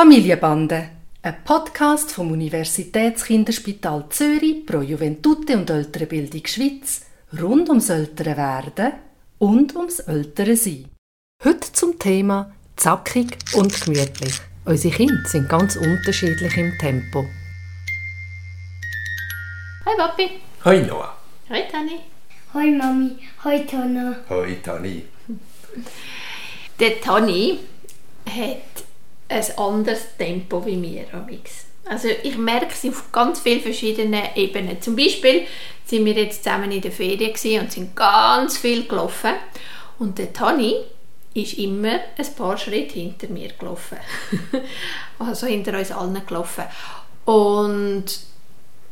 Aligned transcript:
Familienbande, 0.00 0.88
ein 1.20 1.44
Podcast 1.44 2.10
vom 2.12 2.32
Universitätskinderspital 2.32 4.06
Zürich 4.08 4.64
pro 4.64 4.80
Juventute 4.80 5.58
und 5.58 5.68
ältere 5.68 6.06
Bildung 6.06 6.46
Schweiz 6.46 7.02
rund 7.38 7.68
ums 7.68 7.90
ältere 7.90 8.34
Werden 8.34 8.92
und 9.38 9.76
ums 9.76 9.98
ältere 9.98 10.56
Sein. 10.56 10.86
Heute 11.44 11.70
zum 11.74 11.98
Thema 11.98 12.50
zackig 12.76 13.36
und 13.52 13.78
gemütlich. 13.78 14.40
Unsere 14.64 14.94
Kinder 14.94 15.22
sind 15.26 15.50
ganz 15.50 15.76
unterschiedlich 15.76 16.56
im 16.56 16.72
Tempo. 16.78 17.26
Hi 19.84 19.96
Papi. 19.98 20.30
Hoi 20.64 20.80
Noah. 20.80 21.14
Hi 21.50 21.64
Tani. 21.70 22.00
Hoi 22.54 22.70
Mami, 22.70 23.18
hoi 23.44 23.66
Tana. 23.66 24.16
Hoi 24.30 24.56
Tani. 24.62 25.04
Der 26.78 26.98
Tani 27.02 27.58
hat 28.24 28.80
ein 29.30 29.58
anderes 29.58 30.16
Tempo 30.18 30.64
wie 30.66 31.04
amix. 31.12 31.66
Also 31.84 32.08
ich 32.22 32.36
merke 32.36 32.72
es 32.72 32.88
auf 32.88 33.10
ganz 33.10 33.40
vielen 33.40 33.60
verschiedenen 33.60 34.22
Ebenen. 34.34 34.80
Zum 34.80 34.94
Beispiel 34.94 35.46
sind 35.84 36.04
wir 36.04 36.14
jetzt 36.14 36.44
zusammen 36.44 36.70
in 36.70 36.80
der 36.80 36.92
Ferien 36.92 37.32
und 37.60 37.72
sind 37.72 37.96
ganz 37.96 38.58
viel 38.58 38.86
gelaufen. 38.86 39.32
Und 39.98 40.18
der 40.18 40.32
Tani 40.32 40.76
ist 41.34 41.54
immer 41.54 42.00
ein 42.16 42.34
paar 42.36 42.56
Schritte 42.58 42.94
hinter 42.94 43.28
mir 43.28 43.50
gelaufen. 43.58 43.98
also 45.18 45.46
hinter 45.46 45.78
uns 45.78 45.90
allen 45.90 46.26
gelaufen. 46.26 46.64
Und 47.24 48.04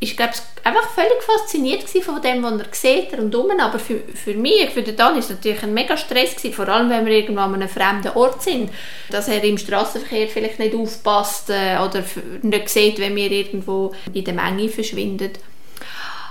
ich 0.01 0.17
glaube, 0.17 0.33
einfach 0.63 0.91
völlig 0.91 1.23
fasziniert 1.23 1.83
von 1.89 2.23
dem, 2.23 2.43
was 2.43 2.61
er 2.61 2.67
sieht 2.73 3.19
rundherum. 3.19 3.51
Aber 3.59 3.79
für, 3.79 4.01
für 4.15 4.35
mich, 4.35 4.71
für 4.71 4.83
den 4.83 4.97
Dan, 4.97 5.15
war 5.15 5.19
es 5.19 5.29
natürlich 5.29 5.63
ein 5.63 5.75
mega 5.75 5.97
Stress 5.97 6.37
gewesen, 6.37 6.55
vor 6.55 6.69
allem 6.69 6.89
wenn 6.91 7.05
wir 7.05 7.13
irgendwo 7.13 7.41
an 7.41 7.55
einem 7.55 7.69
fremden 7.69 8.13
Ort 8.15 8.43
sind, 8.43 8.71
dass 9.11 9.29
er 9.29 9.43
im 9.43 9.59
Straßenverkehr 9.59 10.29
vielleicht 10.29 10.61
nicht 10.61 10.75
aufpasst 10.75 11.51
äh, 11.51 11.79
oder 11.79 12.05
nicht 12.43 12.69
sieht, 12.69 13.01
wenn 13.01 13.17
wir 13.17 13.31
irgendwo 13.31 13.93
in 14.13 14.25
der 14.25 14.35
Menge 14.35 14.69
verschwinden. 14.69 15.33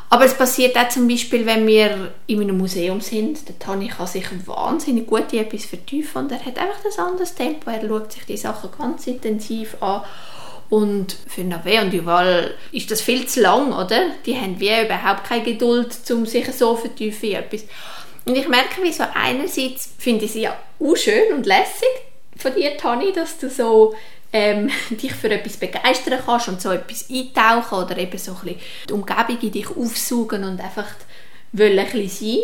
Aber 0.09 0.23
es 0.23 0.35
passiert 0.35 0.77
auch 0.77 0.87
zum 0.87 1.05
Beispiel, 1.09 1.45
wenn 1.45 1.67
wir 1.67 2.13
in 2.27 2.39
einem 2.39 2.57
Museum 2.57 3.01
sind, 3.01 3.45
der 3.49 3.59
Tani 3.59 3.89
kann 3.89 4.07
sich 4.07 4.25
wahnsinnig 4.45 5.05
gut 5.05 5.33
in 5.33 5.39
etwas 5.39 5.65
vertiefen 5.65 6.23
und 6.23 6.31
er 6.31 6.45
hat 6.45 6.57
einfach 6.57 6.85
ein 6.85 7.05
anderes 7.05 7.35
Tempo, 7.35 7.69
er 7.69 7.85
schaut 7.85 8.13
sich 8.13 8.23
die 8.25 8.37
Sachen 8.37 8.69
ganz 8.77 9.05
intensiv 9.05 9.75
an 9.81 10.03
und 10.69 11.15
für 11.27 11.43
Nave 11.43 11.81
und 11.81 11.93
Duval 11.93 12.55
ist 12.71 12.91
das 12.91 13.01
viel 13.01 13.25
zu 13.25 13.41
lang, 13.41 13.71
oder? 13.71 14.11
Die 14.25 14.35
haben 14.35 14.59
wie 14.59 14.69
überhaupt 14.69 15.23
keine 15.25 15.43
Geduld, 15.43 15.95
um 16.11 16.25
sich 16.25 16.51
so 16.53 16.75
vertiefen 16.75 17.29
in 17.29 17.35
etwas. 17.35 17.63
Und 18.25 18.35
ich 18.35 18.47
merke, 18.49 18.83
wie 18.83 18.91
so 18.91 19.03
einerseits 19.13 19.89
finde 19.97 20.25
ich 20.25 20.33
sie 20.33 20.41
ja 20.41 20.57
auch 20.79 20.97
schön 20.97 21.33
und 21.33 21.45
lässig 21.45 21.87
von 22.35 22.53
dir, 22.53 22.75
Tani, 22.77 23.13
dass 23.13 23.37
du 23.37 23.49
so 23.49 23.95
ähm, 24.33 24.69
dich 24.89 25.13
für 25.13 25.29
etwas 25.29 25.57
begeistern 25.57 26.19
kannst 26.25 26.49
und 26.49 26.61
so 26.61 26.71
etwas 26.71 27.09
eintauchen 27.09 27.77
oder 27.85 27.97
eben 27.97 28.17
so 28.17 28.31
ein 28.31 28.37
bisschen 28.39 28.59
die 28.89 28.93
Umgebung 28.93 29.37
in 29.41 29.51
dich 29.51 29.69
aufsaugen 29.69 30.43
und 30.43 30.59
einfach 30.59 30.87
ein 31.53 31.75
bisschen 31.75 32.09
sein. 32.09 32.39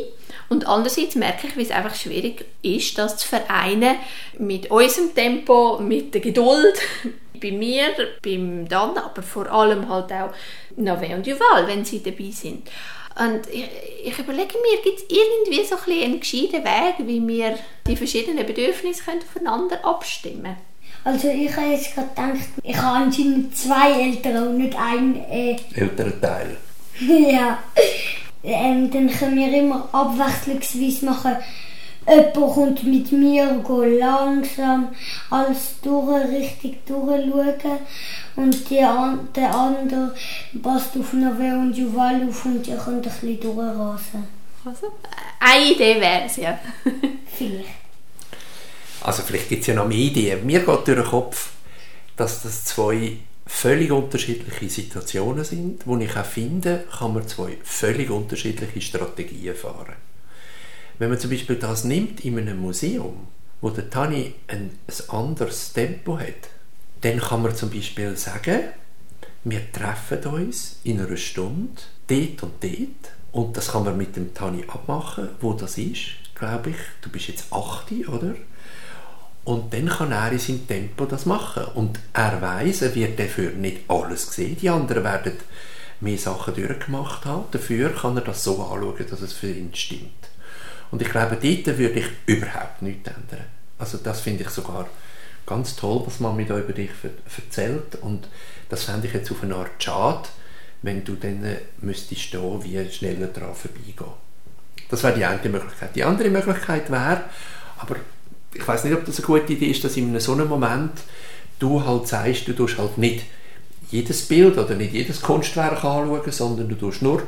Und 0.50 0.68
andererseits 0.68 1.16
merke 1.16 1.48
ich, 1.48 1.58
wie 1.58 1.64
es 1.64 1.72
einfach 1.72 1.96
schwierig 1.96 2.46
ist, 2.62 2.98
das 2.98 3.18
zu 3.18 3.28
vereinen 3.28 3.96
mit 4.38 4.70
unserem 4.72 5.14
Tempo, 5.14 5.80
mit 5.80 6.14
der 6.14 6.22
Geduld, 6.22 6.80
bei 7.42 7.52
mir, 7.52 7.88
beim 8.22 8.68
Dan, 8.68 8.98
aber 8.98 9.24
vor 9.24 9.52
allem 9.52 9.90
halt 9.90 10.12
auch 10.12 10.34
Nave 10.76 11.16
und 11.16 11.28
Juval, 11.28 11.68
wenn 11.68 11.84
sie 11.84 12.02
dabei 12.02 12.32
sind. 12.32 12.70
Und 13.16 13.48
ich, 13.52 13.70
ich 14.06 14.18
überlege 14.18 14.56
mir, 14.58 14.82
gibt 14.84 15.00
es 15.00 15.06
irgendwie 15.10 15.64
so 15.64 15.76
ein 15.76 16.04
einen 16.04 16.20
gescheiten 16.20 16.64
Weg, 16.64 16.96
wie 17.08 17.28
wir 17.28 17.60
die 17.86 17.96
verschiedenen 17.96 18.46
Bedürfnisse 18.46 19.04
können 19.04 19.22
aufeinander 19.22 19.86
abstimmen 19.86 20.44
können? 20.44 20.74
Also 21.04 21.28
ich 21.28 21.56
habe 21.56 21.68
jetzt 21.68 21.94
gerade 21.94 22.08
gedacht, 22.10 22.50
ich 22.64 22.78
habe 22.78 23.04
anscheinend 23.04 23.56
zwei 23.56 23.92
Eltern 24.04 24.48
und 24.48 24.58
nicht 24.58 24.78
einen... 24.78 25.16
Äh, 25.30 25.58
Älteren 25.76 26.22
Teil. 26.22 26.58
ja. 27.00 27.62
Ähm, 28.44 28.92
dann 28.92 29.10
können 29.10 29.38
wir 29.38 29.54
immer 29.58 29.88
abwechslungsweise 29.92 31.06
machen, 31.06 31.38
Jemand 32.08 32.34
kommt 32.34 32.84
mit 32.84 33.12
mir 33.12 33.64
langsam 34.00 34.90
alles 35.30 35.76
durch, 35.82 36.28
richtig 36.28 36.86
durchschauen. 36.86 37.80
Und 38.36 38.70
die, 38.70 38.86
der 39.36 39.56
andere 39.56 40.14
passt 40.62 40.98
auf 40.98 41.14
Nove 41.14 41.58
und 41.60 41.78
Juval 41.78 42.28
auf 42.28 42.46
und 42.46 42.68
ihr 42.68 42.78
könnt 42.78 43.08
ein 43.08 43.14
bisschen 43.14 43.40
durchrasen. 43.40 44.28
Also, 44.66 44.88
eine 45.40 45.72
Idee 45.72 46.00
wäre 46.02 46.24
es, 46.26 46.38
ja. 46.38 46.60
Vielleicht. 47.38 47.70
Also 49.02 49.22
vielleicht 49.24 49.50
gibt 49.50 49.62
es 49.62 49.68
ja 49.68 49.74
noch 49.74 49.88
mehr 49.88 49.98
Ideen. 49.98 50.46
Mir 50.46 50.60
geht 50.60 50.88
durch 50.88 50.98
den 50.98 51.04
Kopf, 51.04 51.50
dass 52.16 52.42
das 52.42 52.64
zwei 52.64 53.18
völlig 53.46 53.92
unterschiedliche 53.92 54.70
Situationen 54.70 55.44
sind, 55.44 55.86
wo 55.86 55.98
ich 55.98 56.16
auch 56.16 56.26
finde, 56.26 56.86
kann 56.98 57.14
man 57.14 57.28
zwei 57.28 57.58
völlig 57.64 58.10
unterschiedliche 58.10 58.82
Strategien 58.82 59.56
fahren. 59.56 59.96
Wenn 61.00 61.10
man 61.10 61.20
zum 61.20 61.32
Beispiel 61.32 61.56
das 61.58 61.84
nimmt 61.84 62.24
in 62.24 62.38
einem 62.38 62.60
Museum, 62.60 63.28
wo 63.62 63.70
der 63.70 63.90
Tani 63.90 64.34
ein, 64.48 64.72
ein 64.88 65.10
anderes 65.10 65.74
Tempo 65.74 66.20
hat, 66.20 66.50
dann 67.02 67.20
kann 67.20 67.42
man 67.42 67.56
zum 67.56 67.70
Beispiel 67.70 68.16
sagen, 68.16 68.62
wir 69.44 69.72
treffen 69.72 70.24
uns 70.26 70.80
in 70.84 71.02
einer 71.02 71.18
Stunde 71.18 71.82
dort 72.08 72.44
und 72.44 72.64
dort 72.64 73.14
und 73.34 73.58
das 73.58 73.72
kann 73.72 73.84
man 73.84 73.98
mit 73.98 74.16
dem 74.16 74.34
Tani 74.34 74.64
abmachen, 74.68 75.30
wo 75.42 75.54
das 75.54 75.78
ist, 75.78 76.12
glaube 76.36 76.70
ich. 76.70 76.76
Du 77.02 77.10
bist 77.10 77.28
jetzt 77.28 77.52
80, 77.52 78.08
oder? 78.08 78.36
Und 79.46 79.74
dann 79.74 79.90
kann 79.90 80.12
er 80.12 80.32
in 80.32 80.40
seinem 80.40 80.68
Tempo 80.68 81.06
das 81.06 81.26
machen. 81.26 81.66
Und 81.76 82.00
er 82.14 82.42
weiß, 82.42 82.84
er 82.84 82.96
wird 82.96 83.20
dafür 83.20 83.52
nicht 83.52 83.82
alles 83.90 84.32
sehen. 84.34 84.58
Die 84.62 84.70
anderen 84.70 85.04
werden 85.04 85.34
mehr 86.00 86.18
Sachen 86.18 86.56
durchgemacht 86.56 87.26
haben. 87.26 87.46
Dafür 87.52 87.90
kann 87.90 88.18
er 88.18 88.24
das 88.24 88.44
so 88.44 88.64
anschauen, 88.64 89.06
dass 89.10 89.22
es 89.22 89.34
für 89.34 89.52
ihn 89.52 89.74
stimmt. 89.74 90.12
Und 90.92 91.02
ich 91.02 91.10
glaube, 91.10 91.38
dort 91.42 91.78
würde 91.78 92.00
ich 92.00 92.06
überhaupt 92.26 92.82
nichts 92.82 93.08
ändern. 93.08 93.46
Also 93.80 93.98
das 93.98 94.22
finde 94.22 94.44
ich 94.44 94.50
sogar 94.50 94.88
ganz 95.46 95.76
toll, 95.76 96.04
was 96.06 96.20
Mami 96.20 96.46
da 96.46 96.58
über 96.58 96.74
dich 96.74 96.92
erzählt. 97.38 97.96
Und 98.02 98.28
das 98.70 98.84
fände 98.84 99.08
ich 99.08 99.14
jetzt 99.14 99.32
auf 99.32 99.44
eine 99.44 99.56
Art 99.56 99.72
schade, 99.84 100.30
wenn 100.82 101.04
du 101.04 101.16
dann 101.16 101.44
äh, 101.44 101.58
müsstest 101.82 102.22
stehen, 102.22 102.64
wie 102.64 102.90
schneller 102.92 103.28
daran 103.28 103.56
vorbeigehen. 103.56 104.14
Das 104.90 105.04
wäre 105.04 105.16
die 105.16 105.26
eine 105.26 105.50
Möglichkeit. 105.50 105.96
Die 105.96 106.04
andere 106.04 106.30
Möglichkeit 106.30 106.92
wäre, 106.92 107.24
aber 107.78 107.96
ich 108.54 108.68
weiß 108.68 108.84
nicht, 108.84 108.94
ob 108.94 109.06
das 109.06 109.18
eine 109.18 109.26
gute 109.26 109.54
Idee 109.54 109.68
ist, 109.68 109.84
dass 109.84 109.98
in 109.98 110.20
so 110.20 110.34
einem 110.34 110.48
Moment 110.48 110.92
du 111.60 111.84
halt 111.86 112.08
sagst, 112.08 112.48
du 112.48 112.54
tust 112.54 112.78
halt 112.78 112.98
nicht 112.98 113.26
jedes 113.92 114.28
Bild 114.28 114.58
oder 114.58 114.76
nicht 114.76 114.94
jedes 114.94 115.22
Kunstwerk 115.22 115.84
anschauen, 115.84 116.32
sondern 116.32 116.68
du 116.68 116.76
tust 116.76 117.02
nur 117.02 117.24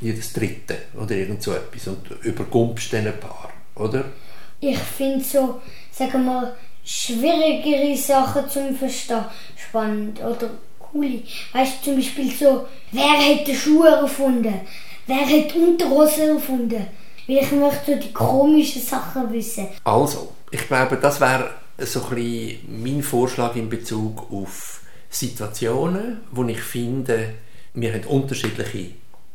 jedes 0.00 0.32
dritte 0.32 0.76
oder 1.00 1.14
irgend 1.14 1.42
so 1.42 1.52
etwas 1.52 1.88
und 1.88 2.10
übergumpst 2.22 2.92
dann 2.92 3.06
ein 3.06 3.20
paar, 3.20 3.50
oder? 3.74 4.04
Ich 4.60 4.78
finde 4.78 5.24
so, 5.24 5.60
sagen 5.92 6.24
wir, 6.24 6.54
schwierigere 6.84 7.96
Sachen 7.96 8.48
zum 8.48 8.74
Verstehen 8.74 9.24
spannend 9.56 10.20
oder 10.20 10.50
coole. 10.78 11.22
Weißt 11.52 11.78
du, 11.80 11.90
zum 11.90 11.96
Beispiel 11.96 12.30
so, 12.30 12.66
wer 12.92 13.18
hat 13.18 13.46
die 13.46 13.54
Schuhe 13.54 13.88
erfunden? 13.88 14.60
Wer 15.06 15.26
hat 15.26 15.54
Unterhosen 15.54 16.36
erfunden? 16.36 16.86
Weil 17.26 17.36
ich 17.38 17.52
möchte 17.52 17.92
so 17.92 17.98
die 17.98 18.12
komischen 18.12 18.82
Sachen 18.82 19.32
wissen. 19.32 19.68
Also, 19.84 20.32
ich 20.50 20.66
glaube, 20.66 20.96
das 20.96 21.20
wäre 21.20 21.50
so 21.78 22.04
ein 22.10 22.58
mein 22.68 23.02
Vorschlag 23.02 23.56
in 23.56 23.68
Bezug 23.68 24.30
auf 24.30 24.80
Situationen, 25.08 26.18
wo 26.30 26.44
ich 26.44 26.60
finde, 26.60 27.34
wir 27.74 27.92
haben 27.92 28.04
unterschiedliche 28.04 28.90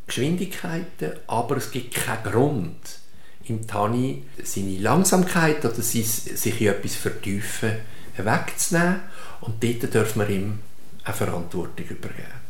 Geschwindigkeiten, 0.08 1.14
aber 1.28 1.58
es 1.58 1.72
gibt 1.72 1.96
keinen 1.96 2.24
Grund, 2.24 3.00
im 3.48 3.68
Tani 3.68 4.24
seine 4.44 4.78
Langsamkeit 4.78 5.64
oder 5.64 5.82
sich 5.82 6.62
in 6.62 6.68
etwas 6.68 6.96
vertiefen 6.96 7.74
wegzunehmen 8.18 9.02
und 9.42 9.64
dort 9.64 9.94
dürfen 9.94 10.22
wir 10.22 10.30
ihm 10.30 10.60
eine 11.04 11.14
Verantwortung 11.14 11.86
übergeben. 11.86 12.46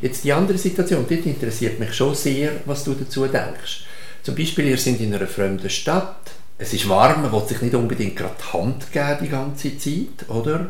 Jetzt 0.00 0.24
die 0.24 0.32
andere 0.32 0.58
Situation, 0.58 1.06
dort 1.08 1.24
interessiert 1.24 1.78
mich 1.78 1.94
schon 1.94 2.14
sehr, 2.14 2.52
was 2.66 2.84
du 2.84 2.94
dazu 2.94 3.26
denkst. 3.26 3.84
Zum 4.22 4.34
Beispiel, 4.34 4.66
ihr 4.66 4.78
seid 4.78 5.00
in 5.00 5.14
einer 5.14 5.26
fremden 5.26 5.70
Stadt, 5.70 6.32
es 6.58 6.72
ist 6.72 6.88
warm, 6.88 7.22
man 7.22 7.32
will 7.32 7.46
sich 7.46 7.60
nicht 7.60 7.74
unbedingt 7.74 8.16
gerade 8.16 8.34
die 8.38 8.52
Hand 8.58 8.92
geben 8.92 9.18
die 9.22 9.28
ganze 9.28 9.78
Zeit, 9.78 10.28
oder? 10.28 10.68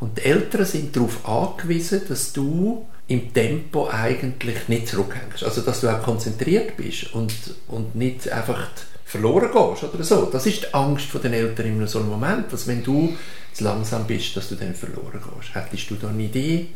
Und 0.00 0.18
die 0.18 0.22
Eltern 0.22 0.64
sind 0.64 0.96
darauf 0.96 1.28
angewiesen, 1.28 2.02
dass 2.08 2.32
du 2.32 2.86
im 3.06 3.32
Tempo 3.34 3.88
eigentlich 3.88 4.68
nicht 4.68 4.88
zurückhängst. 4.88 5.44
Also, 5.44 5.60
dass 5.60 5.80
du 5.80 5.88
auch 5.88 6.02
konzentriert 6.02 6.76
bist 6.76 7.12
und, 7.14 7.32
und 7.68 7.94
nicht 7.94 8.28
einfach 8.30 8.68
verloren 9.04 9.50
gehst 9.52 9.92
oder 9.92 10.04
so. 10.04 10.26
Das 10.26 10.46
ist 10.46 10.62
die 10.62 10.74
Angst 10.74 11.08
der 11.12 11.32
Eltern 11.32 11.66
in 11.66 11.86
so 11.86 11.98
einem 11.98 12.10
Moment, 12.10 12.52
dass 12.52 12.66
wenn 12.66 12.82
du 12.82 13.16
zu 13.52 13.64
langsam 13.64 14.06
bist, 14.06 14.36
dass 14.36 14.48
du 14.48 14.54
dann 14.54 14.74
verloren 14.74 15.20
gehst. 15.20 15.54
Hättest 15.54 15.90
du 15.90 15.96
da 15.96 16.08
eine 16.08 16.22
Idee, 16.22 16.68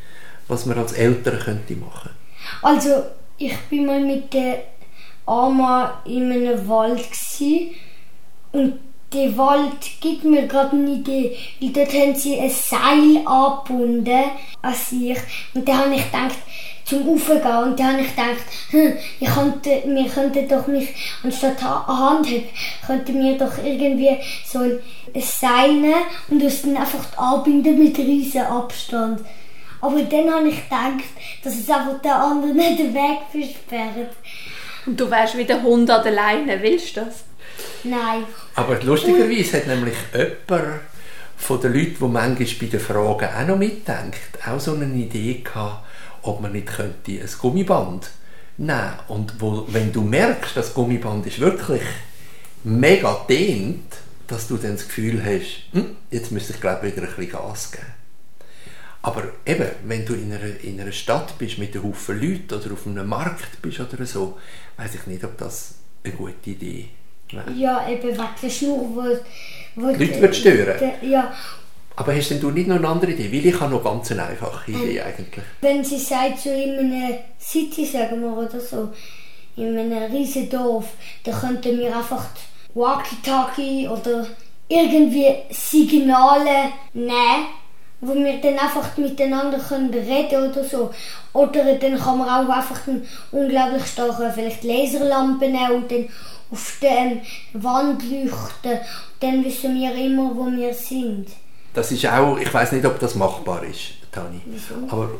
was 0.49 0.67
man 0.67 0.79
als 0.79 0.93
Eltern 0.93 1.39
könnte 1.39 1.75
machen? 1.77 2.11
Also, 2.62 3.05
ich 3.39 3.56
bin 3.71 3.87
mal 3.87 4.01
mit 4.01 4.33
der 4.33 4.65
Ama 5.27 6.03
in 6.05 6.31
einem 6.31 6.69
Wald 6.69 7.15
und 8.55 8.79
der 9.12 9.37
Wald 9.37 10.01
gibt 10.01 10.25
mir 10.25 10.47
gerade 10.47 10.77
eine 10.77 10.91
Idee, 10.91 11.37
weil 11.61 11.71
dort 11.71 11.93
haben 11.93 12.15
sie 12.15 12.39
ein 12.39 12.51
Seil 12.51 13.25
angebunden 13.25 14.25
an 14.62 14.75
sich. 14.75 15.19
Und 15.55 15.69
da 15.69 15.79
habe 15.79 15.95
ich 15.95 16.05
gedacht, 16.05 16.39
zum 16.85 17.09
Ufer 17.09 17.37
gehen. 17.37 17.71
Und 17.71 17.81
da 17.81 17.85
habe 17.85 18.03
ich 18.03 18.11
gedacht, 18.11 18.45
hm, 18.71 18.93
ich 19.21 19.29
könnte, 19.29 19.83
wir 19.87 20.09
könnten 20.09 20.49
doch 20.49 20.67
nicht, 20.67 20.95
anstatt 21.23 21.62
eine 21.62 21.87
Hand 21.87 22.27
haben, 22.27 22.45
könnten 22.87 23.23
wir 23.23 23.39
doch 23.39 23.59
irgendwie 23.65 24.19
so 24.47 24.61
ein 24.61 24.81
Seil 25.21 25.75
nehmen 25.75 25.95
und 26.29 26.43
das 26.43 26.62
dann 26.62 26.77
einfach 26.77 27.17
anbinden 27.17 27.79
mit 27.79 27.97
riesen 27.99 28.43
Abstand. 28.43 29.21
Aber 29.81 30.03
dann 30.03 30.33
habe 30.33 30.49
ich 30.49 30.65
gedacht, 30.65 31.05
dass 31.43 31.59
es 31.59 31.69
einfach 31.71 32.01
der 32.03 32.17
andere 32.17 32.53
nicht 32.53 32.79
den 32.79 32.95
Weg 32.95 33.19
versperrt. 33.31 34.17
Und 34.87 34.99
du 34.99 35.11
wärst 35.11 35.37
wie 35.37 35.45
der 35.45 35.62
Hund 35.62 35.91
an 35.91 36.03
der 36.03 36.12
Leine, 36.12 36.62
willst 36.62 36.97
du 36.97 37.01
das? 37.01 37.25
Nein. 37.85 38.25
Aber 38.55 38.81
lustigerweise 38.83 39.59
hat 39.59 39.67
nämlich 39.67 39.95
jemand 40.12 40.81
von 41.37 41.61
den 41.61 41.75
Leuten, 41.75 41.97
die 41.99 42.05
manchmal 42.05 42.49
bei 42.61 42.67
den 42.67 42.81
Fragen 42.81 43.29
auch 43.29 43.47
noch 43.47 43.59
mitdenkt, 43.59 44.47
auch 44.47 44.61
so 44.61 44.75
eine 44.75 44.95
Idee 44.95 45.43
gehabt, 45.43 45.85
ob 46.23 46.41
man 46.41 46.53
nicht 46.53 46.69
könnte 46.69 47.12
ein 47.12 47.29
Gummiband 47.39 48.11
nehmen 48.56 48.93
und 49.09 49.41
wo, 49.41 49.67
wenn 49.69 49.93
du 49.93 50.03
merkst, 50.03 50.56
das 50.56 50.73
Gummiband 50.73 51.27
ist 51.27 51.41
wirklich 51.41 51.83
mega 52.62 53.27
dehnt, 53.29 53.93
dass 54.29 54.47
du 54.47 54.56
dann 54.56 54.77
das 54.77 54.87
Gefühl 54.87 55.23
hast, 55.23 55.65
hm, 55.73 55.97
jetzt 56.11 56.31
müsste 56.31 56.55
ich 56.55 56.61
glaube 56.61 56.87
wieder 56.87 57.03
ein 57.03 57.09
bisschen 57.09 57.33
Gas 57.33 57.73
geben. 57.73 57.85
Aber 59.03 59.25
eben, 59.45 59.69
wenn 59.85 60.06
du 60.06 60.15
in 60.15 60.33
einer, 60.33 60.61
in 60.62 60.81
einer 60.81 60.93
Stadt 60.93 61.37
bist 61.37 61.59
mit 61.59 61.75
einem 61.75 61.85
Haufen 61.85 62.19
Leuten 62.19 62.55
oder 62.55 62.73
auf 62.73 62.87
einem 62.87 63.06
Markt 63.06 63.61
bist 63.61 63.81
oder 63.81 64.06
so, 64.06 64.39
weiß 64.79 64.95
ich 64.95 65.06
nicht, 65.09 65.25
ob 65.25 65.37
das 65.37 65.75
eine 66.05 66.15
gute 66.15 66.51
Idee 66.51 66.89
wäre. 67.32 67.50
Ja, 67.56 67.88
eben 67.88 68.03
wegen 68.09 68.29
der 68.43 68.50
Schnur, 68.50 68.79
wo, 68.94 69.81
wo 69.81 69.87
Leute 69.88 70.21
wird 70.21 70.37
stören. 70.37 70.79
de- 70.79 71.11
Ja, 71.11 71.32
Aber 71.97 72.15
hast 72.15 72.31
denn 72.31 72.41
du 72.41 72.50
nicht 72.50 72.67
noch 72.69 72.76
eine 72.76 72.88
andere 72.88 73.12
Idee? 73.12 73.31
Weil 73.32 73.47
ich 73.47 73.61
habe 73.61 73.73
noch 73.73 73.85
ganz 73.85 74.11
eine 74.12 74.25
einfache 74.25 74.71
Idee 74.71 74.99
Ähm. 74.99 75.05
eigentlich. 75.06 75.44
wenn 75.61 75.85
sie 75.85 75.99
sagt, 75.99 76.41
so 76.41 76.50
in 76.50 76.79
einem 76.79 77.15
City, 77.41 77.85
sagen 77.87 78.21
wir, 78.21 78.37
oder 78.37 78.59
so, 78.61 78.88
in 79.56 79.79
einem 79.79 80.11
riesen 80.12 80.50
Dorf, 80.50 80.87
dann 81.25 81.35
könnten 81.41 81.79
wir 81.79 81.97
einfach 81.97 82.26
Walkie-Talkie 82.75 83.88
oder 83.88 84.27
irgendwie 84.69 85.27
Signale 85.50 86.70
nehmen, 86.93 87.47
wo 88.00 88.15
wir 88.15 88.41
dann 88.41 88.59
einfach 88.59 88.97
miteinander 88.97 89.59
können 89.59 89.93
reden 89.94 90.50
oder 90.50 90.65
so. 90.65 90.91
Oder 91.32 91.75
dann 91.77 91.99
kann 91.99 92.19
man 92.19 92.29
auch 92.29 92.49
einfach 92.56 92.87
einen 92.87 93.06
unglaublich 93.32 93.87
starken 93.87 94.32
vielleicht 94.32 94.65
Laserlampe 94.65 95.47
nehmen 95.47 95.73
und 95.73 95.91
dann 95.91 96.09
auf 96.55 96.79
der 96.81 97.21
Wand 97.53 98.03
leuchten. 98.05 98.79
Dann 99.19 99.45
wissen 99.45 99.75
wir 99.75 99.95
immer, 99.95 100.35
wo 100.35 100.47
wir 100.47 100.73
sind. 100.73 101.27
Das 101.75 101.91
ist 101.91 102.06
auch, 102.06 102.39
ich 102.39 102.55
weiß 102.55 102.73
nicht, 102.73 102.87
ob 102.87 103.01
das 103.01 103.17
machbar 103.17 103.65
ist, 103.65 103.95
Tani. 104.12 104.41
Wieso? 104.47 104.75
Aber 104.89 105.11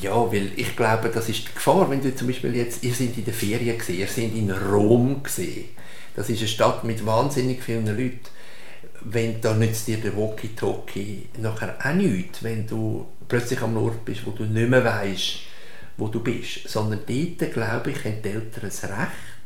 ja, 0.00 0.14
weil 0.30 0.52
ich 0.56 0.76
glaube, 0.76 1.08
das 1.08 1.28
ist 1.30 1.48
die 1.48 1.54
Gefahr, 1.54 1.88
wenn 1.88 2.02
du 2.02 2.14
zum 2.14 2.26
Beispiel 2.26 2.54
jetzt, 2.54 2.84
ihr 2.84 2.92
seid 2.92 3.16
in 3.16 3.24
der 3.24 3.32
Ferien 3.32 3.78
gesehen, 3.78 3.98
ihr 3.98 4.06
seid 4.06 4.34
in 4.34 4.50
Rom 4.50 5.22
gesehen. 5.22 5.70
Das 6.14 6.28
ist 6.28 6.40
eine 6.40 6.48
Stadt 6.48 6.84
mit 6.84 7.04
wahnsinnig 7.06 7.62
vielen 7.62 7.86
Leuten. 7.86 8.20
Wenn 9.00 9.40
da 9.40 9.54
nützt 9.54 9.88
dir 9.88 9.96
der 9.96 10.16
Walkie-Talkie 10.16 11.28
nachher 11.38 11.76
auch 11.82 11.94
nichts, 11.94 12.42
wenn 12.42 12.66
du 12.66 13.06
plötzlich 13.26 13.62
am 13.62 13.76
Ort 13.78 14.04
bist, 14.04 14.26
wo 14.26 14.32
du 14.32 14.44
nicht 14.44 14.68
mehr 14.68 14.84
weißt, 14.84 15.38
wo 15.96 16.08
du 16.08 16.20
bist. 16.20 16.68
Sondern 16.68 17.00
dort, 17.06 17.52
glaube 17.52 17.90
ich, 17.90 18.04
haben 18.04 18.22
die 18.22 18.28
Eltern 18.28 18.64
ein 18.64 19.00
Recht 19.00 19.37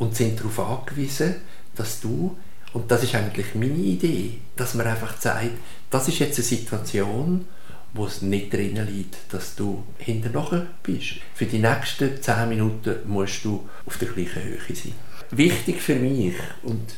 und 0.00 0.16
sind 0.16 0.40
darauf 0.40 0.58
angewiesen, 0.58 1.36
dass 1.76 2.00
du, 2.00 2.36
und 2.72 2.90
das 2.90 3.04
ist 3.04 3.14
eigentlich 3.14 3.54
meine 3.54 3.74
Idee, 3.74 4.38
dass 4.56 4.74
man 4.74 4.86
einfach 4.86 5.20
sagt, 5.20 5.50
das 5.90 6.08
ist 6.08 6.18
jetzt 6.18 6.38
eine 6.38 6.46
Situation, 6.46 7.44
wo 7.92 8.06
es 8.06 8.22
nicht 8.22 8.52
drin 8.52 8.80
liegt, 8.86 9.16
dass 9.30 9.56
du 9.56 9.84
hinterher 9.98 10.66
bist. 10.82 11.16
Für 11.34 11.44
die 11.44 11.58
nächsten 11.58 12.22
10 12.22 12.48
Minuten 12.48 12.96
musst 13.06 13.44
du 13.44 13.68
auf 13.84 13.98
der 13.98 14.08
gleichen 14.08 14.42
Höhe 14.42 14.58
sein. 14.74 14.94
Wichtig 15.32 15.82
für 15.82 15.96
mich, 15.96 16.34
und 16.62 16.94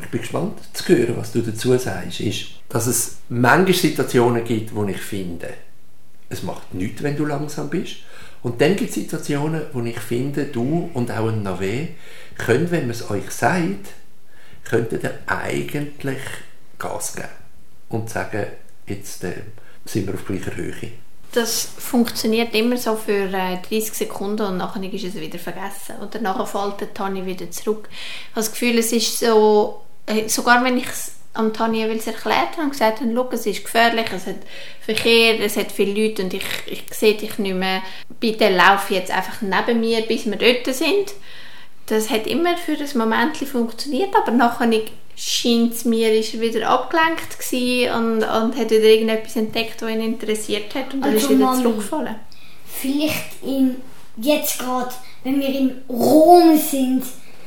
ich 0.00 0.08
bin 0.08 0.20
gespannt 0.20 0.58
zu 0.72 0.88
hören, 0.88 1.16
was 1.16 1.32
du 1.32 1.40
dazu 1.40 1.76
sagst, 1.78 2.20
ist, 2.20 2.46
dass 2.68 2.86
es 2.86 3.18
manche 3.28 3.74
Situationen 3.74 4.44
gibt, 4.44 4.74
wo 4.74 4.84
ich 4.86 5.00
finde, 5.00 5.54
es 6.28 6.42
macht 6.42 6.74
nichts, 6.74 7.02
wenn 7.02 7.16
du 7.16 7.26
langsam 7.26 7.70
bist. 7.70 7.96
Und 8.44 8.60
dann 8.60 8.76
gibt 8.76 8.90
es 8.90 8.96
Situationen, 8.96 9.62
wo 9.72 9.80
ich 9.80 9.98
finde, 9.98 10.44
du 10.44 10.90
und 10.92 11.10
auch 11.10 11.28
ein 11.28 11.42
Nave 11.42 11.88
könnt, 12.36 12.70
wenn 12.70 12.82
man 12.82 12.90
es 12.90 13.10
euch 13.10 13.30
sagt, 13.30 13.88
könntet 14.64 15.02
ihr 15.02 15.18
eigentlich 15.26 16.20
Gas 16.78 17.16
geben 17.16 17.28
und 17.88 18.10
sagen, 18.10 18.46
jetzt 18.86 19.24
äh, 19.24 19.32
sind 19.86 20.06
wir 20.06 20.14
auf 20.14 20.26
gleicher 20.26 20.54
Höhe. 20.56 20.92
Das 21.32 21.70
funktioniert 21.78 22.54
immer 22.54 22.76
so 22.76 22.96
für 22.96 23.32
äh, 23.32 23.62
30 23.66 23.94
Sekunden 23.94 24.42
und 24.42 24.58
nachher 24.58 24.92
ist 24.92 25.04
es 25.04 25.14
wieder 25.14 25.38
vergessen. 25.38 25.96
Und 26.02 26.14
danach 26.14 26.46
fällt 26.46 26.82
der 26.82 26.92
Tani 26.92 27.24
wieder 27.24 27.50
zurück. 27.50 27.88
Ich 27.90 28.30
habe 28.32 28.44
das 28.44 28.50
Gefühl, 28.52 28.76
es 28.78 28.92
ist 28.92 29.20
so, 29.20 29.80
äh, 30.04 30.28
sogar 30.28 30.62
wenn 30.62 30.76
ich 30.76 30.86
es 30.86 31.12
am 31.34 31.52
Tanja 31.52 31.88
Wils 31.88 32.06
erklärt 32.06 32.52
habe 32.52 32.62
und 32.62 32.70
gesagt 32.70 33.00
habe, 33.00 33.12
«Schau, 33.14 33.28
es 33.32 33.46
ist 33.46 33.64
gefährlich, 33.64 34.06
es 34.14 34.26
hat 34.26 34.36
Verkehr, 34.80 35.40
es 35.40 35.56
hat 35.56 35.72
viele 35.72 36.00
Leute 36.02 36.22
und 36.22 36.32
ich, 36.34 36.44
ich 36.66 36.84
sehe 36.92 37.14
dich 37.14 37.38
nicht 37.38 37.54
mehr, 37.56 37.82
bitte 38.20 38.48
lauf 38.48 38.90
jetzt 38.90 39.10
einfach 39.10 39.42
neben 39.42 39.80
mir, 39.80 40.02
bis 40.02 40.26
wir 40.26 40.36
dort 40.36 40.74
sind. 40.74 41.12
Das 41.86 42.08
hat 42.08 42.26
immer 42.26 42.56
für 42.56 42.76
das 42.76 42.94
Moment 42.94 43.36
funktioniert, 43.36 44.14
aber 44.16 44.30
nachher 44.32 44.70
scheint 45.16 45.74
es 45.74 45.84
mir, 45.84 46.12
ist 46.12 46.34
er 46.34 46.40
wieder 46.40 46.68
abgelenkt 46.68 47.36
und, 47.94 48.22
und 48.22 48.56
hat 48.56 48.70
wieder 48.70 48.82
irgendetwas 48.84 49.36
entdeckt, 49.36 49.82
was 49.82 49.90
ihn 49.90 50.00
interessiert 50.00 50.74
hat 50.74 50.94
und 50.94 51.02
dann 51.02 51.14
Also 51.14 51.26
ist 51.26 51.30
er 51.30 51.36
wieder 51.36 51.46
Mami. 51.46 51.62
zurückgefallen. 51.62 52.14
Vielleicht 52.66 53.42
in, 53.42 53.76
jetzt 54.16 54.58
gerade, 54.58 54.94
wenn 55.24 55.40
wir 55.40 55.48
in 55.48 55.82
Rom 55.88 56.56
sind, 56.58 57.04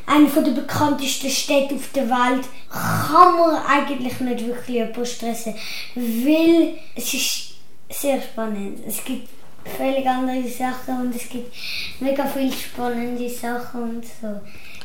eine 0.08 0.28
von 0.28 0.44
der 0.44 0.54
bekanntesten 0.54 1.30
Städte 1.30 1.76
auf 1.76 1.90
der 1.94 2.10
Welt, 2.10 2.46
kann 2.72 3.38
man 3.38 3.64
eigentlich 3.66 4.20
nicht 4.20 4.48
wirklich 4.48 4.78
jemanden 4.78 5.06
stressen, 5.06 5.54
weil 5.96 6.80
es 6.96 7.14
ist 7.14 7.54
sehr 7.90 8.22
spannend. 8.22 8.80
Es 8.88 9.04
gibt 9.04 9.30
völlig 9.78 10.08
andere 10.08 10.48
Sachen 10.50 11.02
und 11.02 11.16
es 11.16 11.28
gibt 11.30 11.54
mega 12.00 12.26
viele 12.26 12.54
spannende 12.54 13.30
Sachen 13.30 13.84
und 13.84 14.06
so. 14.06 14.40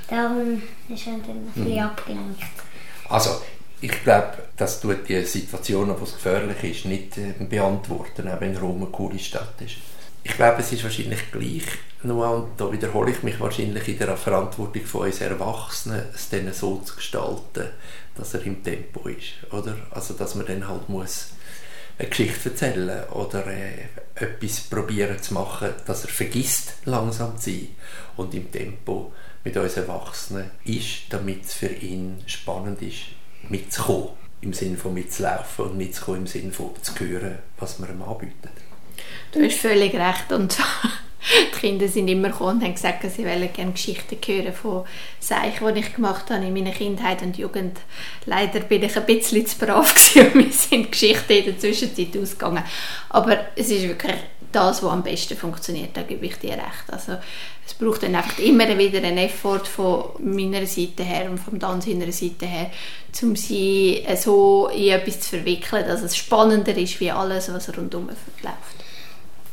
Darum 0.08 0.60
ist 0.88 1.06
er 1.06 1.12
dann 1.12 1.36
ein 1.36 1.52
bisschen 1.54 1.78
abgelenkt. 1.78 2.42
Also, 3.08 3.40
ich 3.80 4.02
glaube, 4.02 4.38
das 4.56 4.80
tut 4.80 5.08
die 5.08 5.24
Situationen, 5.24 5.98
wo 5.98 6.04
es 6.04 6.14
gefährlich 6.14 6.62
ist, 6.64 6.84
nicht 6.84 7.16
äh, 7.18 7.32
beantworten, 7.44 8.28
auch 8.28 8.40
wenn 8.40 8.56
Rom 8.56 8.82
eine 8.82 8.86
coole 8.86 9.18
Stadt 9.18 9.60
ist. 9.60 9.76
Ich 10.24 10.36
glaube, 10.36 10.60
es 10.60 10.72
ist 10.72 10.84
wahrscheinlich 10.84 11.32
gleich, 11.32 11.64
Noah, 12.04 12.36
und 12.36 12.60
da 12.60 12.70
wiederhole 12.70 13.10
ich 13.10 13.22
mich 13.22 13.40
wahrscheinlich 13.40 13.88
in 13.88 13.98
der 13.98 14.16
Verantwortung 14.16 14.84
von 14.84 15.06
uns 15.06 15.20
Erwachsenen, 15.20 16.04
es 16.14 16.28
dann 16.28 16.52
so 16.52 16.78
zu 16.78 16.96
gestalten, 16.96 17.70
dass 18.14 18.34
er 18.34 18.44
im 18.44 18.62
Tempo 18.62 19.08
ist, 19.08 19.52
oder? 19.52 19.76
Also, 19.90 20.14
dass 20.14 20.34
man 20.34 20.46
dann 20.46 20.68
halt 20.68 20.88
muss 20.88 21.28
eine 21.98 22.08
Geschichte 22.08 22.50
erzählen 22.50 23.08
oder 23.10 23.46
äh, 23.46 23.88
etwas 24.14 24.60
probieren 24.60 25.20
zu 25.20 25.34
machen, 25.34 25.70
dass 25.86 26.04
er 26.04 26.10
vergisst, 26.10 26.74
langsam 26.84 27.36
zu 27.38 27.50
sein 27.50 27.68
und 28.16 28.34
im 28.34 28.50
Tempo 28.50 29.12
mit 29.44 29.56
uns 29.56 29.76
Erwachsenen 29.76 30.50
ist, 30.64 31.04
damit 31.10 31.44
es 31.44 31.54
für 31.54 31.66
ihn 31.68 32.22
spannend 32.26 32.80
ist, 32.82 33.02
mitzukommen. 33.48 34.10
Im 34.40 34.52
Sinne 34.52 34.76
von 34.76 34.92
mitzulaufen 34.92 35.66
und 35.66 35.76
mitzukommen 35.76 36.22
im 36.22 36.26
Sinne 36.26 36.52
von 36.52 36.70
zu 36.82 36.98
hören, 36.98 37.38
was 37.58 37.78
man 37.78 37.90
ihm 37.90 38.02
anbietet. 38.02 38.50
Du 39.32 39.42
hast 39.42 39.58
völlig 39.58 39.94
recht 39.94 40.32
und 40.32 40.58
die 41.54 41.58
Kinder 41.60 41.88
sind 41.88 42.08
immer 42.08 42.28
gekommen 42.28 42.58
und 42.58 42.64
haben 42.64 42.74
gesagt, 42.74 43.02
sie 43.10 43.24
wollen 43.24 43.52
gerne 43.52 43.72
Geschichten 43.72 44.18
hören 44.24 44.52
von 44.52 44.84
Sachen, 45.20 45.74
die 45.74 45.80
ich 45.80 45.94
gemacht 45.94 46.30
habe 46.30 46.44
in 46.44 46.52
meiner 46.52 46.72
Kindheit 46.72 47.22
und 47.22 47.38
Jugend. 47.38 47.78
Leider 48.26 48.60
bin 48.60 48.82
ich 48.82 48.96
ein 48.96 49.06
bisschen 49.06 49.46
zu 49.46 49.58
brav 49.58 49.94
und 50.16 50.34
mir 50.34 50.52
sind 50.52 50.90
Geschichten 50.90 51.32
in 51.32 51.44
der 51.44 51.58
Zwischenzeit 51.58 52.16
ausgegangen. 52.20 52.64
Aber 53.08 53.38
es 53.56 53.70
ist 53.70 53.88
wirklich 53.88 54.16
das, 54.50 54.82
was 54.82 54.92
am 54.92 55.02
besten 55.02 55.36
funktioniert, 55.36 55.96
da 55.96 56.02
gebe 56.02 56.26
ich 56.26 56.36
dir 56.36 56.52
recht. 56.52 56.90
Also 56.90 57.16
es 57.66 57.74
braucht 57.74 58.02
dann 58.02 58.14
einfach 58.14 58.38
immer 58.38 58.76
wieder 58.76 58.98
einen 58.98 59.18
Effort 59.18 59.66
von 59.66 60.10
meiner 60.18 60.66
Seite 60.66 61.04
her 61.04 61.30
und 61.30 61.38
von 61.38 61.58
Dan 61.58 61.80
seiner 61.80 62.12
Seite 62.12 62.46
her, 62.46 62.70
um 63.22 63.36
sie 63.36 64.04
so 64.16 64.68
in 64.68 64.90
etwas 64.90 65.20
zu 65.20 65.30
verwickeln, 65.30 65.86
dass 65.86 66.02
es 66.02 66.16
spannender 66.16 66.76
ist 66.76 67.00
wie 67.00 67.10
alles, 67.10 67.52
was 67.52 67.74
rundum 67.76 68.08
läuft. 68.08 68.81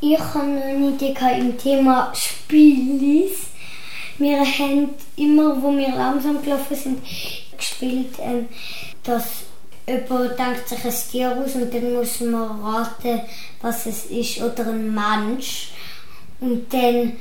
Ich 0.02 0.18
habe 0.18 0.40
eine 0.40 0.88
Idee 0.88 1.14
im 1.38 1.58
Thema 1.58 2.10
Spielis. 2.14 3.48
Wir 4.16 4.40
haben 4.40 4.94
immer, 5.16 5.62
wo 5.62 5.76
wir 5.76 5.90
langsam 5.90 6.42
gelaufen 6.42 6.74
sind, 6.74 7.02
gespielt, 7.56 8.14
ähm, 8.18 8.48
dass 9.04 9.42
jemand 9.86 10.38
denkt 10.38 10.68
sich 10.70 10.84
ein 10.84 11.10
Tier 11.10 11.36
aus 11.36 11.54
und 11.54 11.74
dann 11.74 11.92
muss 11.92 12.20
man 12.20 12.62
raten, 12.62 13.20
was 13.60 13.84
es 13.84 14.06
ist 14.06 14.40
oder 14.40 14.68
ein 14.68 14.94
Mensch. 14.94 15.72
Und 16.40 16.72
dann 16.72 17.12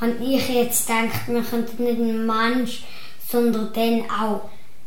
habe 0.00 0.16
ich 0.22 0.48
jetzt 0.48 0.86
gedacht, 0.86 1.26
wir 1.26 1.42
könnten 1.42 1.82
nicht 1.82 1.98
ein 1.98 2.26
Mensch, 2.26 2.84
sondern 3.28 3.72
dann 3.72 4.04
auch 4.08 4.42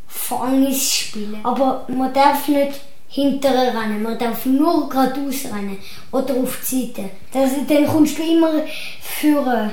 Fangis 0.07 0.93
spielen. 0.93 1.41
Aber 1.43 1.85
man 1.89 2.13
darf 2.13 2.47
nicht 2.47 2.79
hinterher 3.13 3.73
rennen, 3.79 4.01
man 4.01 4.17
darf 4.17 4.45
nur 4.45 4.89
geradeaus 4.89 5.45
rennen 5.45 5.77
oder 6.11 6.33
auf 6.35 6.59
die 6.67 6.87
Seite. 6.87 7.11
Dann 7.31 7.85
kommst 7.85 8.17
du 8.17 8.23
immer 8.23 8.63
führen. 9.01 9.71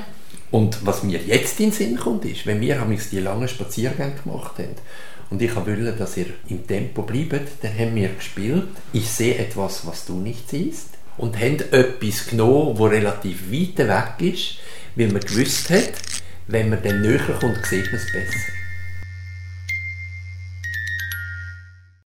Und 0.51 0.85
was 0.85 1.01
mir 1.01 1.19
jetzt 1.19 1.59
in 1.59 1.67
den 1.69 1.71
Sinn 1.71 1.97
kommt, 1.97 2.25
ist, 2.25 2.45
wenn 2.45 2.61
wir 2.61 2.79
haben 2.79 2.95
die 3.11 3.19
langen 3.19 3.47
Spaziergänge 3.47 4.13
gemacht 4.23 4.59
haben 4.59 4.75
und 5.31 5.41
ich 5.41 5.55
wollte, 5.55 5.93
dass 5.93 6.17
ihr 6.17 6.27
im 6.49 6.67
Tempo 6.67 7.01
bleibt, 7.01 7.63
dann 7.63 7.73
haben 7.73 7.95
wir 7.95 8.09
gespielt, 8.09 8.67
ich 8.93 9.09
sehe 9.09 9.35
etwas, 9.37 9.87
was 9.87 10.05
du 10.05 10.13
nicht 10.13 10.49
siehst 10.49 10.89
und 11.17 11.39
haben 11.39 11.61
etwas 11.71 12.27
genommen, 12.27 12.75
das 12.77 12.91
relativ 12.91 13.51
weit 13.51 13.77
weg 13.77 14.33
ist, 14.33 14.57
weil 14.95 15.07
man 15.07 15.21
gewusst 15.21 15.69
hat, 15.69 15.93
wenn 16.47 16.69
man 16.69 16.83
dann 16.83 17.01
näher 17.01 17.37
kommt, 17.39 17.65
sieht 17.65 17.85
man 17.85 17.95
es 17.95 18.11
besser. 18.11 18.60